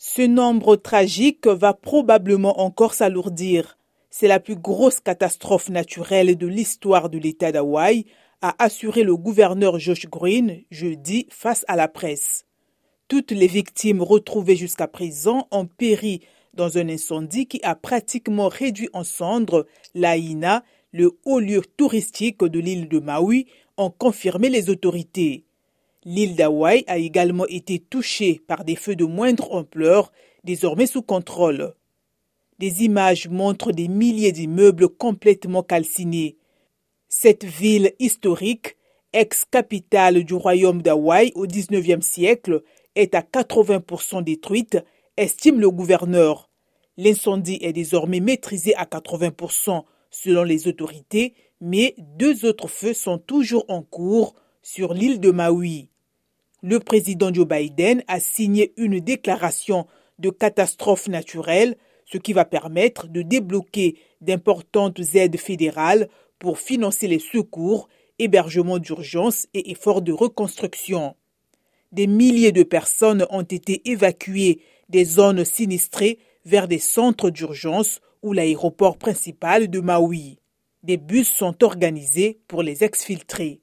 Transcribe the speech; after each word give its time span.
Ce 0.00 0.22
nombre 0.22 0.76
tragique 0.76 1.48
va 1.48 1.74
probablement 1.74 2.60
encore 2.60 2.94
s'alourdir. 2.94 3.76
C'est 4.10 4.28
la 4.28 4.38
plus 4.38 4.54
grosse 4.54 5.00
catastrophe 5.00 5.70
naturelle 5.70 6.38
de 6.38 6.46
l'histoire 6.46 7.10
de 7.10 7.18
l'État 7.18 7.50
d'Hawaï, 7.50 8.04
a 8.40 8.54
assuré 8.62 9.02
le 9.02 9.16
gouverneur 9.16 9.80
Josh 9.80 10.06
Green 10.06 10.62
jeudi 10.70 11.26
face 11.30 11.64
à 11.66 11.74
la 11.74 11.88
presse. 11.88 12.46
Toutes 13.08 13.32
les 13.32 13.48
victimes 13.48 14.00
retrouvées 14.00 14.54
jusqu'à 14.54 14.86
présent 14.86 15.48
ont 15.50 15.66
péri 15.66 16.20
dans 16.54 16.78
un 16.78 16.88
incendie 16.88 17.48
qui 17.48 17.60
a 17.64 17.74
pratiquement 17.74 18.46
réduit 18.46 18.90
en 18.92 19.02
cendres 19.02 19.66
l'Aïna, 19.96 20.62
le 20.92 21.18
haut 21.24 21.40
lieu 21.40 21.60
touristique 21.76 22.44
de 22.44 22.60
l'île 22.60 22.88
de 22.88 23.00
Maui, 23.00 23.46
ont 23.76 23.90
confirmé 23.90 24.48
les 24.48 24.70
autorités. 24.70 25.47
L'île 26.04 26.36
d'Hawaï 26.36 26.84
a 26.86 26.98
également 26.98 27.46
été 27.46 27.78
touchée 27.78 28.40
par 28.46 28.64
des 28.64 28.76
feux 28.76 28.96
de 28.96 29.04
moindre 29.04 29.52
ampleur, 29.52 30.12
désormais 30.44 30.86
sous 30.86 31.02
contrôle. 31.02 31.74
Des 32.58 32.84
images 32.84 33.28
montrent 33.28 33.72
des 33.72 33.88
milliers 33.88 34.32
d'immeubles 34.32 34.88
complètement 34.88 35.62
calcinés. 35.62 36.36
Cette 37.08 37.44
ville 37.44 37.92
historique, 37.98 38.76
ex-capitale 39.12 40.24
du 40.24 40.34
royaume 40.34 40.82
d'Hawaï 40.82 41.32
au 41.34 41.46
XIXe 41.46 42.04
siècle, 42.04 42.62
est 42.94 43.14
à 43.14 43.22
80% 43.22 44.22
détruite, 44.22 44.78
estime 45.16 45.60
le 45.60 45.70
gouverneur. 45.70 46.50
L'incendie 46.96 47.58
est 47.62 47.72
désormais 47.72 48.20
maîtrisé 48.20 48.74
à 48.74 48.84
80% 48.84 49.84
selon 50.10 50.42
les 50.42 50.68
autorités, 50.68 51.34
mais 51.60 51.94
deux 51.98 52.44
autres 52.44 52.68
feux 52.68 52.94
sont 52.94 53.18
toujours 53.18 53.64
en 53.68 53.82
cours 53.82 54.34
sur 54.70 54.92
l'île 54.92 55.18
de 55.18 55.30
Maui. 55.30 55.88
Le 56.62 56.78
président 56.78 57.32
Joe 57.32 57.48
Biden 57.48 58.04
a 58.06 58.20
signé 58.20 58.74
une 58.76 59.00
déclaration 59.00 59.86
de 60.18 60.28
catastrophe 60.28 61.08
naturelle, 61.08 61.78
ce 62.04 62.18
qui 62.18 62.34
va 62.34 62.44
permettre 62.44 63.08
de 63.08 63.22
débloquer 63.22 63.96
d'importantes 64.20 65.00
aides 65.14 65.38
fédérales 65.38 66.10
pour 66.38 66.58
financer 66.58 67.08
les 67.08 67.18
secours, 67.18 67.88
hébergements 68.18 68.78
d'urgence 68.78 69.46
et 69.54 69.70
efforts 69.70 70.02
de 70.02 70.12
reconstruction. 70.12 71.16
Des 71.92 72.06
milliers 72.06 72.52
de 72.52 72.62
personnes 72.62 73.26
ont 73.30 73.44
été 73.44 73.80
évacuées 73.90 74.60
des 74.90 75.06
zones 75.06 75.46
sinistrées 75.46 76.18
vers 76.44 76.68
des 76.68 76.78
centres 76.78 77.30
d'urgence 77.30 78.02
ou 78.22 78.34
l'aéroport 78.34 78.98
principal 78.98 79.70
de 79.70 79.80
Maui. 79.80 80.40
Des 80.82 80.98
bus 80.98 81.26
sont 81.26 81.64
organisés 81.64 82.38
pour 82.48 82.62
les 82.62 82.84
exfiltrer. 82.84 83.56